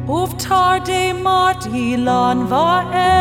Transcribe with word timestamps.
ובתרתי 0.09 1.13
מרתי 1.13 1.97
לן 1.97 2.39
ואבן 2.49 3.19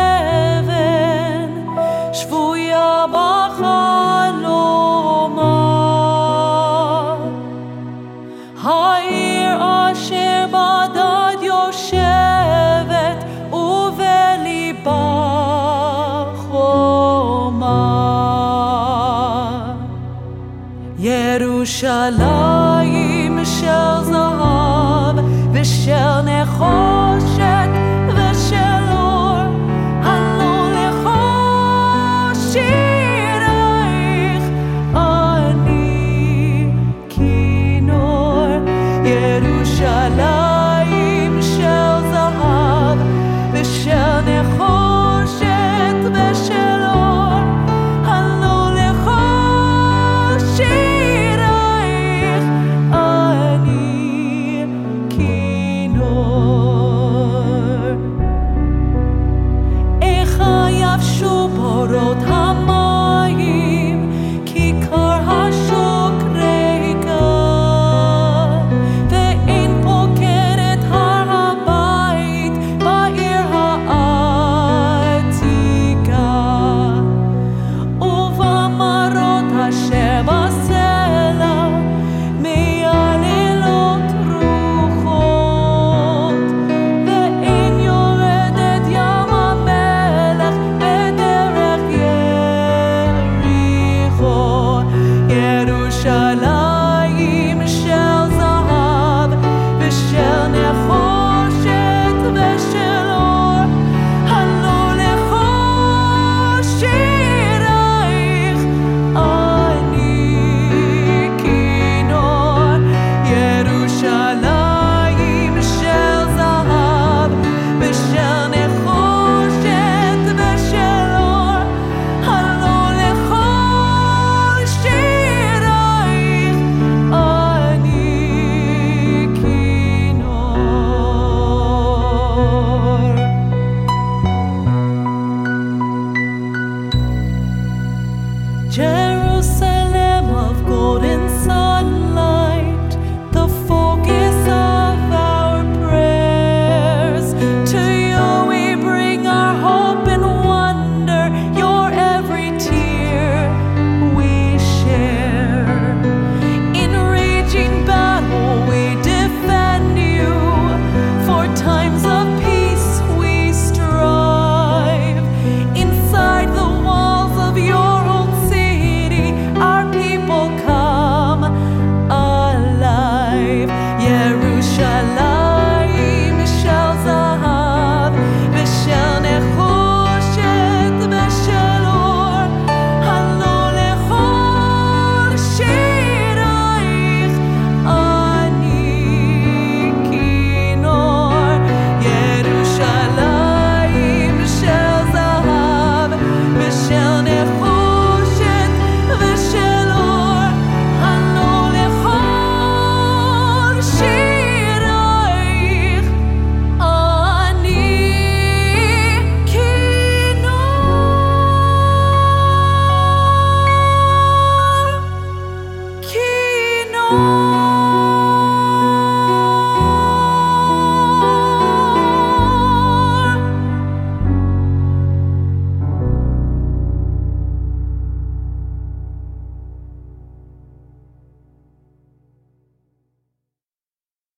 שבויה 2.13 3.05
בחלומה. 3.11 3.73
העיר 8.63 9.57
אשר 9.91 10.45
בדד 10.47 11.37
יושבת 11.41 13.23
ובליבה 13.53 14.93
חומה. 16.37 17.83
ירושלים 20.99 22.25
של 23.45 24.03
זהב 24.03 25.17
ושל 25.53 26.21
נחושת 26.21 26.92
ירושלים 39.41 40.83
של 41.41 42.01
זהב 42.11 42.97
ושל 43.53 44.21
נחושת 44.25 44.42